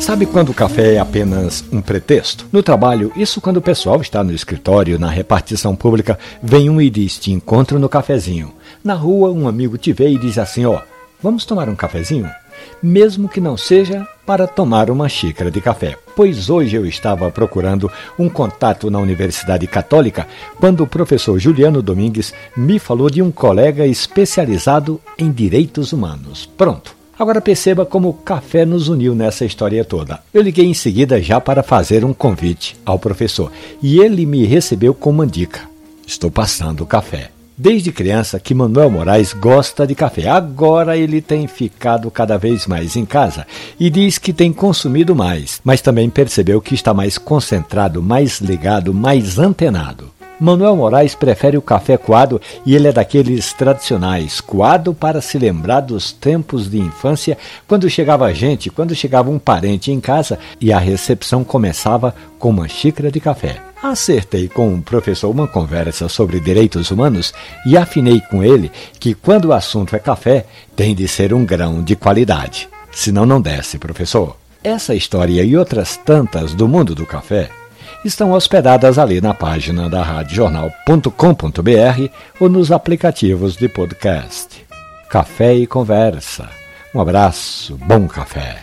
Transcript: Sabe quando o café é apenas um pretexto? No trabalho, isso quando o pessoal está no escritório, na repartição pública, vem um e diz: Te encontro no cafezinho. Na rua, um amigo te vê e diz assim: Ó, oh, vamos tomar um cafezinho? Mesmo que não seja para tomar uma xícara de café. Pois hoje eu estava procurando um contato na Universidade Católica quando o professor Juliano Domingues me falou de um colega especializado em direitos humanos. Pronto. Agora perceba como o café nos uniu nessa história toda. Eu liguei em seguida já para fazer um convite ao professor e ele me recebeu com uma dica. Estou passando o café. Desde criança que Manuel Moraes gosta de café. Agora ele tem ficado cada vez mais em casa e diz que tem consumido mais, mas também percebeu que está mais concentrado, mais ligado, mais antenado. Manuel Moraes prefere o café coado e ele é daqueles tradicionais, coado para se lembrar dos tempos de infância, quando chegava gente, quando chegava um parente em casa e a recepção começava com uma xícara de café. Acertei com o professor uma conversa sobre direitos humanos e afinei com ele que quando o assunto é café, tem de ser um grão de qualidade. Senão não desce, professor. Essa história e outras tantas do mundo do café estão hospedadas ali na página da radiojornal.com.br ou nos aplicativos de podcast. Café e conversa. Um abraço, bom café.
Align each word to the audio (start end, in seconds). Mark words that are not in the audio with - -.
Sabe 0.00 0.24
quando 0.24 0.48
o 0.48 0.54
café 0.54 0.94
é 0.94 0.98
apenas 0.98 1.62
um 1.70 1.82
pretexto? 1.82 2.46
No 2.50 2.62
trabalho, 2.62 3.12
isso 3.14 3.38
quando 3.38 3.58
o 3.58 3.62
pessoal 3.62 4.00
está 4.00 4.24
no 4.24 4.32
escritório, 4.32 4.98
na 4.98 5.10
repartição 5.10 5.76
pública, 5.76 6.18
vem 6.42 6.70
um 6.70 6.80
e 6.80 6.88
diz: 6.88 7.18
Te 7.18 7.30
encontro 7.30 7.78
no 7.78 7.88
cafezinho. 7.88 8.50
Na 8.82 8.94
rua, 8.94 9.30
um 9.30 9.46
amigo 9.46 9.76
te 9.76 9.92
vê 9.92 10.08
e 10.08 10.18
diz 10.18 10.38
assim: 10.38 10.64
Ó, 10.64 10.76
oh, 10.76 10.80
vamos 11.22 11.44
tomar 11.44 11.68
um 11.68 11.76
cafezinho? 11.76 12.28
Mesmo 12.82 13.28
que 13.28 13.42
não 13.42 13.58
seja 13.58 14.08
para 14.24 14.46
tomar 14.46 14.90
uma 14.90 15.08
xícara 15.08 15.50
de 15.50 15.60
café. 15.60 15.96
Pois 16.16 16.48
hoje 16.48 16.76
eu 16.76 16.86
estava 16.86 17.30
procurando 17.30 17.92
um 18.18 18.28
contato 18.28 18.90
na 18.90 18.98
Universidade 18.98 19.66
Católica 19.66 20.26
quando 20.58 20.82
o 20.82 20.86
professor 20.86 21.38
Juliano 21.38 21.82
Domingues 21.82 22.32
me 22.56 22.78
falou 22.78 23.10
de 23.10 23.20
um 23.20 23.30
colega 23.30 23.86
especializado 23.86 24.98
em 25.18 25.30
direitos 25.30 25.92
humanos. 25.92 26.48
Pronto. 26.56 26.99
Agora 27.20 27.38
perceba 27.38 27.84
como 27.84 28.08
o 28.08 28.14
café 28.14 28.64
nos 28.64 28.88
uniu 28.88 29.14
nessa 29.14 29.44
história 29.44 29.84
toda. 29.84 30.20
Eu 30.32 30.40
liguei 30.40 30.64
em 30.64 30.72
seguida 30.72 31.20
já 31.20 31.38
para 31.38 31.62
fazer 31.62 32.02
um 32.02 32.14
convite 32.14 32.78
ao 32.82 32.98
professor 32.98 33.52
e 33.82 34.00
ele 34.00 34.24
me 34.24 34.46
recebeu 34.46 34.94
com 34.94 35.10
uma 35.10 35.26
dica. 35.26 35.68
Estou 36.06 36.30
passando 36.30 36.80
o 36.80 36.86
café. 36.86 37.30
Desde 37.58 37.92
criança 37.92 38.40
que 38.40 38.54
Manuel 38.54 38.88
Moraes 38.88 39.34
gosta 39.34 39.86
de 39.86 39.94
café. 39.94 40.30
Agora 40.30 40.96
ele 40.96 41.20
tem 41.20 41.46
ficado 41.46 42.10
cada 42.10 42.38
vez 42.38 42.66
mais 42.66 42.96
em 42.96 43.04
casa 43.04 43.46
e 43.78 43.90
diz 43.90 44.16
que 44.16 44.32
tem 44.32 44.50
consumido 44.50 45.14
mais, 45.14 45.60
mas 45.62 45.82
também 45.82 46.08
percebeu 46.08 46.58
que 46.58 46.74
está 46.74 46.94
mais 46.94 47.18
concentrado, 47.18 48.02
mais 48.02 48.40
ligado, 48.40 48.94
mais 48.94 49.38
antenado. 49.38 50.10
Manuel 50.40 50.74
Moraes 50.74 51.14
prefere 51.14 51.58
o 51.58 51.62
café 51.62 51.98
coado 51.98 52.40
e 52.64 52.74
ele 52.74 52.88
é 52.88 52.92
daqueles 52.92 53.52
tradicionais, 53.52 54.40
coado 54.40 54.94
para 54.94 55.20
se 55.20 55.38
lembrar 55.38 55.80
dos 55.80 56.12
tempos 56.12 56.70
de 56.70 56.78
infância, 56.78 57.36
quando 57.68 57.90
chegava 57.90 58.32
gente, 58.32 58.70
quando 58.70 58.94
chegava 58.94 59.28
um 59.28 59.38
parente 59.38 59.92
em 59.92 60.00
casa 60.00 60.38
e 60.58 60.72
a 60.72 60.78
recepção 60.78 61.44
começava 61.44 62.14
com 62.38 62.48
uma 62.48 62.68
xícara 62.68 63.12
de 63.12 63.20
café. 63.20 63.60
Acertei 63.82 64.48
com 64.48 64.74
o 64.74 64.82
professor 64.82 65.30
uma 65.30 65.46
conversa 65.46 66.08
sobre 66.08 66.40
direitos 66.40 66.90
humanos 66.90 67.34
e 67.66 67.76
afinei 67.76 68.20
com 68.30 68.42
ele 68.42 68.70
que 68.98 69.14
quando 69.14 69.46
o 69.46 69.52
assunto 69.52 69.94
é 69.94 69.98
café, 69.98 70.46
tem 70.74 70.94
de 70.94 71.06
ser 71.06 71.34
um 71.34 71.44
grão 71.44 71.82
de 71.82 71.94
qualidade. 71.94 72.66
Senão 72.90 73.26
não 73.26 73.40
desce, 73.40 73.78
professor. 73.78 74.36
Essa 74.64 74.94
história 74.94 75.42
e 75.42 75.56
outras 75.56 75.96
tantas 75.98 76.54
do 76.54 76.66
mundo 76.68 76.94
do 76.94 77.06
café 77.06 77.50
estão 78.04 78.32
hospedadas 78.32 78.98
ali 78.98 79.20
na 79.20 79.34
página 79.34 79.88
da 79.88 80.02
radiojornal.com.br 80.02 82.08
ou 82.40 82.48
nos 82.48 82.72
aplicativos 82.72 83.56
de 83.56 83.68
podcast. 83.68 84.66
Café 85.08 85.54
e 85.54 85.66
conversa. 85.66 86.48
Um 86.94 87.00
abraço, 87.00 87.76
bom 87.76 88.08
café. 88.08 88.56